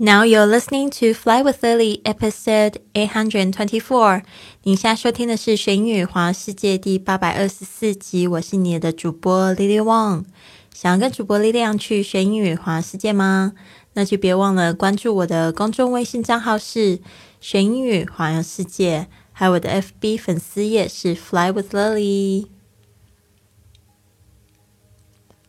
[0.00, 4.22] Now you're listening to Fly with Lily, episode eight hundred and twenty-four。
[4.62, 8.28] 你现在收听的是《学英语环世界》第八百二十四集。
[8.28, 10.26] 我是你的主播 Lily Wang。
[10.72, 13.54] 想要跟主播力量去学英语环世界吗？
[13.94, 17.00] 那就别忘了关注我的公众微信账号是
[17.42, 22.46] “学英语环游世界”，还有我的 FB 粉丝页是 “Fly with Lily”。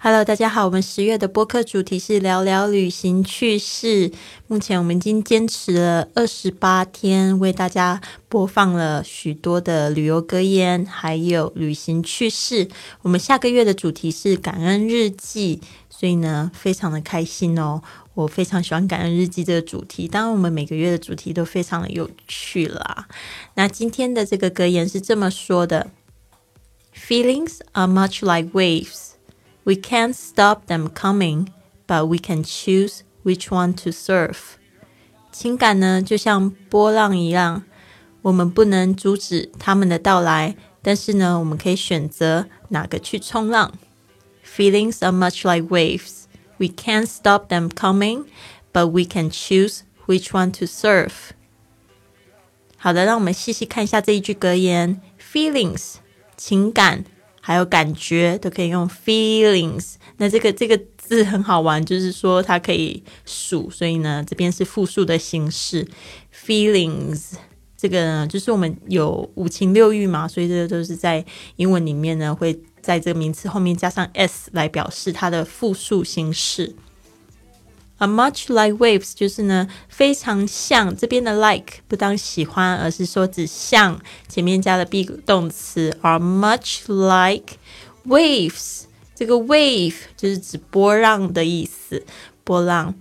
[0.00, 4.12] Hello，大家好，我们十月的播客主题是聊聊旅行趣事。
[4.46, 12.68] 目前我们已经坚持了二十八天，为大家播放了许多的旅游格言，还有旅行趣事。
[13.02, 17.82] 我们下个月的主题是感恩日记，所以呢，非常的开心哦。
[18.14, 23.08] 我非常喜欢感恩日记这个主题，当然我们每个月的主题都非常的有趣啦。
[23.54, 25.90] 那今天的这个格言是这么说的
[26.94, 29.17] ：Feelings are much like waves。
[29.67, 31.47] We can't stop them coming,
[31.87, 34.57] but we can choose which one to surf.
[35.31, 37.63] 情感呢，就像波浪一样，
[38.21, 43.73] 我们不能阻止他们的到来，但是呢，我们可以选择哪个去冲浪。
[44.45, 46.25] Feelings are much like waves.
[46.57, 48.25] We can't stop them coming,
[48.71, 51.31] but we can choose which one to surf.
[52.77, 55.95] 好的，让我们细细看一下这一句格言：Feelings，
[56.35, 57.05] 情感。
[57.48, 59.94] 还有感觉都可以用 feelings。
[60.18, 65.88] 那这个这个字很好玩，就是说它可以数，所以呢，这边是复数的形式。
[66.30, 67.32] feelings
[67.74, 71.24] 这个呢，就是我们有五情六欲嘛，所以这个都是在
[71.56, 76.76] 英文里面呢，会在这个名词后面加上 s 来表示它的复数形式。
[77.98, 85.96] A much like waves 就是呢，非常像这边的 like 不当喜欢，而是说只像前面加了 be 动词。
[86.02, 87.54] Are much like
[88.06, 88.82] waves，
[89.16, 92.04] 这个 wave 就是指波浪的意思，
[92.44, 92.94] 波浪。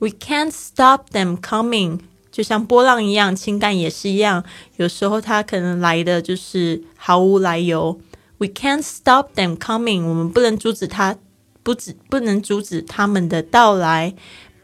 [0.00, 2.00] We can't stop them coming，
[2.32, 4.44] 就像波浪一样，情感也是一样，
[4.78, 8.00] 有时候它可能来的就是毫无来由。
[8.38, 11.18] We can't stop them coming，我们不能阻止它。
[11.62, 14.14] 不止不能阻止他们的到来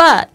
[0.00, 0.28] ，but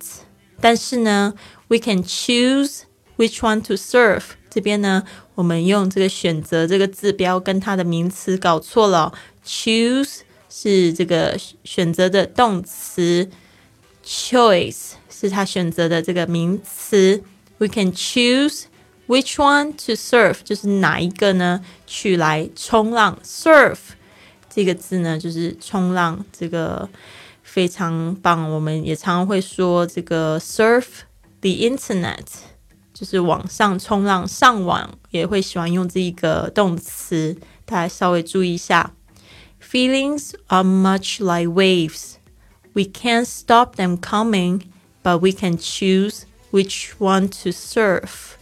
[0.60, 1.34] 但是呢，
[1.68, 2.82] we can choose
[3.18, 4.24] which one to serve。
[4.50, 5.04] 这边呢，
[5.36, 9.14] 我们用这个选择这个字标跟它的名词搞错了。
[9.46, 10.20] choose
[10.50, 13.30] 是这个选择的动词，
[14.06, 17.24] choice 是他选择的这个名词。
[17.58, 18.64] We can choose
[19.08, 21.64] which one to serve，就是哪一个呢？
[21.88, 23.78] 去来冲浪，serve。
[24.54, 26.90] 这个字呢，就是冲浪，这个
[27.56, 28.50] 非常棒。
[28.52, 30.86] 我们也常常会说这个 surf
[31.42, 32.26] the internet，
[32.94, 37.38] 就是网上冲浪，上网也会喜欢用这一个动词。
[37.66, 38.94] 大家稍微注意一下，
[39.62, 42.16] feelings are much like waves.
[42.74, 44.62] We can't stop them coming,
[45.04, 48.36] but we can choose which one to surf.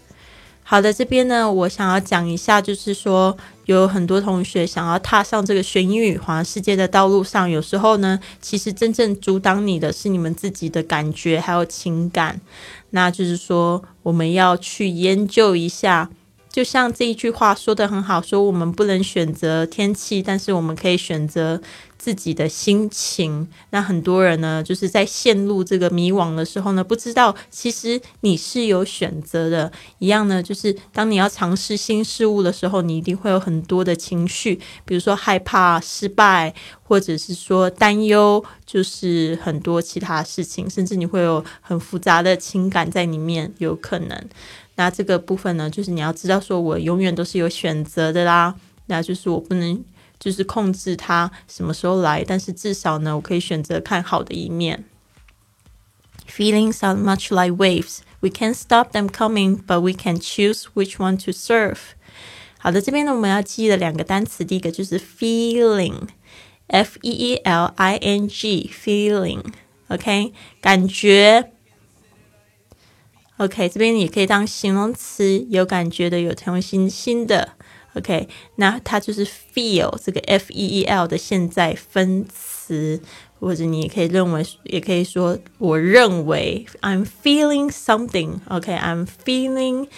[0.67, 3.37] 好的，这边呢，我想要讲一下，就是说，
[3.67, 12.41] 有很多同学想要踏上这个学英语环世界的道路上，有时候呢，其实真正阻挡你的是你们自己的感觉还有情感。
[12.91, 16.09] 那就是说，我们要去研究一下。
[16.54, 21.60] 就像这一句话说的很好，说我们不能选择天气，但是我们可以选择
[21.98, 23.48] 自己的心情。
[23.70, 29.72] 那很多人呢，就是在陷入这个迷惘的时候呢，不知道其实你是有选择的。
[29.98, 36.54] 一样呢，就是当你要尝试新事物的时候，你一定会有很多的情绪，比如说害怕失败，
[36.84, 44.28] 或者是说担忧，就是很多其他事情，甚至你会有很复杂的情感在里面，有可能。
[44.77, 48.55] 那这个部分呢，就是你要知道，说我永远都是有选择的啦。
[48.87, 49.83] 那就是我不能
[50.19, 54.84] 就是控制它什么时候来，但是至少呢，我可以选择看好的一面。
[56.29, 58.01] Feelings are much like waves.
[58.21, 61.79] We can stop them coming, but we can choose which one to surf.
[62.59, 71.53] 好的，这边呢，我们要记的两个单词，第一个就是 feeling，f e e l i n g，feeling，OK，感觉。
[73.39, 77.54] OK，这边也可以当形容词，有感觉的，有同心心的。
[77.95, 83.01] OK，那它就是 feel 这个 F E E L 的现在分词，
[83.39, 88.39] 或者你也可以认为，也可以说我认为 I'm feeling something。
[88.48, 89.89] OK，I'm feeling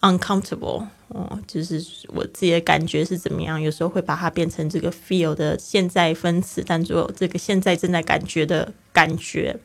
[0.00, 0.88] uncomfortable。
[1.08, 3.60] 哦，就是我自己的感觉是怎么样？
[3.60, 9.58] 有时候会把它变成这个 feel 的现在分词，当做这个现在正在感觉的感觉。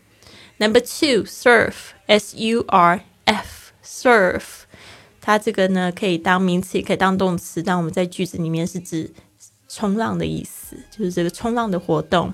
[0.58, 3.02] Number two，surf，S U R。
[3.26, 4.44] F surf，
[5.22, 7.64] 它这个呢可以当名词，也可以当动词。
[7.64, 9.12] 但我们在句子里面是指
[9.68, 12.34] 冲浪的意思，就是这个冲浪的活动。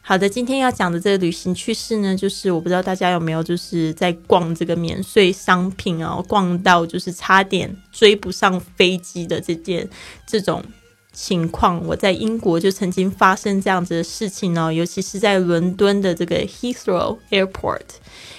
[0.00, 9.88] 好的，今天要讲的这个旅行趣事呢，就是我不知道大家有没有就是在逛这个免税商品哦，逛到就是差点追不上飞机的这件
[10.24, 10.64] 这种
[11.16, 11.82] 情况。
[11.86, 17.80] 我在英国就曾经发生这样子的事情哦，尤其是在伦敦的这个 Heathrow Airport，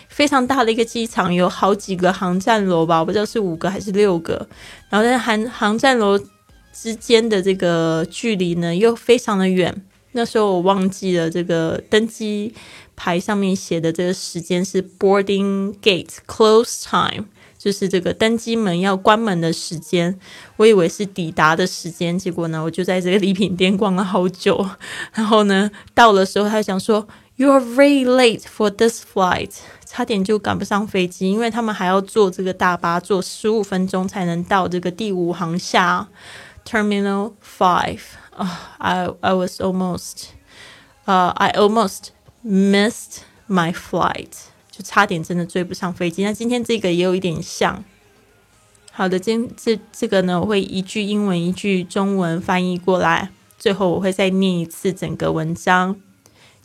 [0.08, 4.48] 非常大的一个机场，有好几个航站楼吧，我不知道是五个还是六个，
[4.90, 6.20] 然后在航航站楼
[6.72, 9.84] 之间的这个距离呢，又非常的远。
[10.12, 12.54] 那时候我忘记了这个登机
[12.96, 17.26] 牌上面写的这个时间是 boarding gate close time，
[17.58, 20.18] 就是这个登机门要关门的时间。
[20.58, 24.70] 我以为是抵达的时间，结果呢，我就在这个礼品店逛了好久。
[25.14, 29.52] 然后呢，到的时候他想说 you are very late for this flight，
[29.86, 36.08] 差点就赶不上飞机，因为他们还要坐这个大巴，坐十五分钟才能到这个第五航厦
[36.66, 38.00] Terminal Five。
[38.38, 40.28] uh, I I was almost,
[41.06, 42.12] uh, I almost
[42.44, 44.34] missed my flight，
[44.78, 46.24] 就差点真的追不上飞机。
[46.24, 47.84] 那今天这个也有一点像。
[48.92, 56.00] 好的，今这这个呢，我会一句英文一句中文翻译过来，最后我会再念一次整个文章。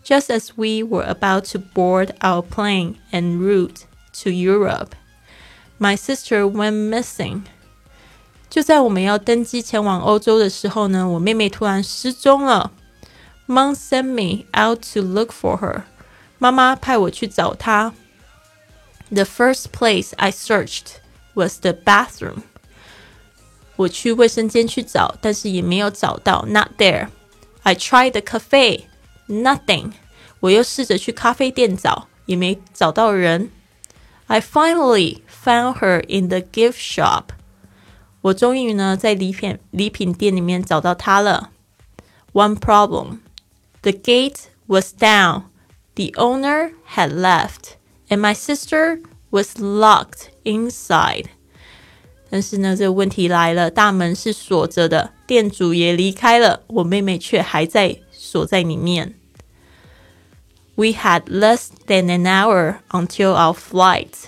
[0.05, 3.85] Just as we were about to board our plane en route
[4.23, 4.91] to Europe,
[5.79, 7.45] my sister went missing.
[8.51, 12.73] 就在我们要登机前往欧洲的时候呢，我妹妹突然失踪了。
[13.47, 15.85] Mom sent me out to look for her。
[16.39, 17.95] 妈妈派我去找她。
[19.10, 21.00] The first place I searched
[21.34, 22.44] was the bathroom。
[23.78, 28.86] 我去卫生间去找，但是也没有找到，not there。I tried the cafe,
[29.28, 29.92] nothing。
[30.40, 33.52] 我又试着去咖啡店找，也没找到人。
[34.28, 37.30] I finally found her in the gift shop。
[38.22, 41.52] 我终于呢在礼品礼品店里面找到它了。
[42.34, 43.20] One problem:
[43.82, 45.44] the gate was down,
[45.96, 47.76] the owner had left,
[48.12, 51.26] and my sister was locked inside.
[52.30, 59.16] 但是呢，这个问题来了，大门是锁着的，店主也离开了，我妹妹却还在锁在里面。
[60.76, 64.26] We had less than an hour until our flight.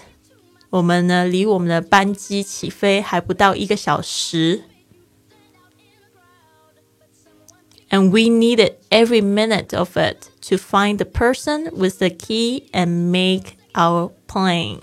[0.69, 4.63] 我们呢，离我们的班机起飞还不到一个小时。
[7.89, 13.57] And we needed every minute of it to find the person with the key and make
[13.74, 14.78] our plane。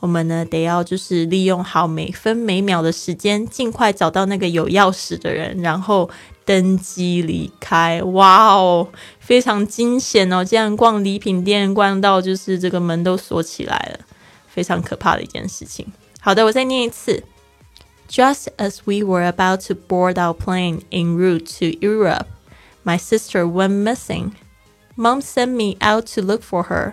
[0.00, 6.08] 我们呢，得要就是利用好每分每秒的时间，尽快找到那个有钥匙的人，然后
[6.44, 8.00] 登机离开。
[8.04, 8.88] 哇哦，
[9.18, 10.44] 非常惊险哦！
[10.44, 14.04] 竟然逛礼品店，逛到就是这个门都锁起来了。
[14.46, 15.86] 非常可怕的一件事情。
[16.20, 17.24] 好的，我再念一次。
[18.08, 22.26] Just as we were about to board our plane en route to Europe,
[22.84, 24.30] my sister went missing.
[24.96, 26.92] Mom sent me out to look for her.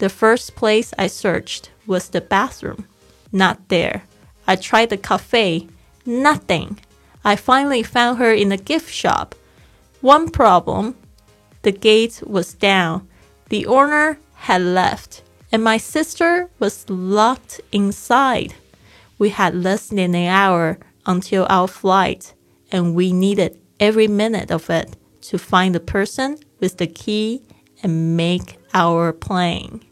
[0.00, 2.86] The first place I searched was the bathroom.
[3.32, 4.04] Not there.
[4.46, 5.68] I tried the cafe.
[6.06, 6.80] Nothing.
[7.22, 9.34] I finally found her in a gift shop.
[10.00, 10.96] One problem
[11.60, 13.06] the gate was down.
[13.50, 14.18] The owner
[14.48, 18.54] had left and my sister was locked inside.
[19.18, 22.32] We had less than an hour until our flight,
[22.72, 24.96] and we needed every minute of it
[25.28, 27.42] to find the person with the key
[27.82, 29.82] and make our plane.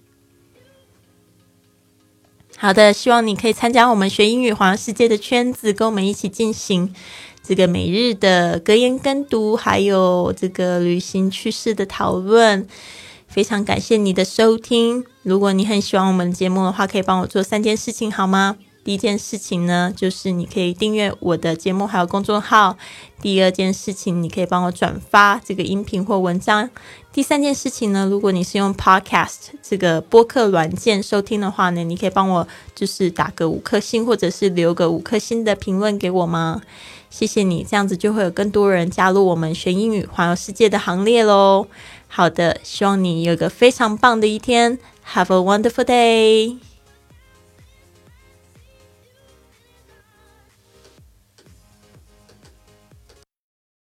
[2.60, 6.92] 好的，希望你可以参加我们学英语环游世界的圈子，跟我们一起进行
[7.40, 12.66] 这个每日的格言跟读，还有这个旅行趣事的讨论。
[13.28, 15.04] 非常感谢你的收听。
[15.22, 18.56] 如果你很喜欢我们的节目的话，可以帮我做三件事情好吗？
[18.84, 22.76] 第一件事情呢，就是你可以订阅我的节目还有公众号；
[23.20, 26.68] 第二件事情，你可以帮我转发这个音频或文章；
[27.12, 36.62] 第三件事情呢，如果你是用 Podcast 这个播客软件收听的话呢，你可以帮我就是打个五颗星，或者是留个五颗星的评论给我吗？
[37.10, 41.66] 谢谢你，这样子就会有更多人加入我们学英语环游世界的行列喽。
[42.06, 44.78] 好的，希望你有个非常棒的一天。
[45.14, 46.67] Have a wonderful day.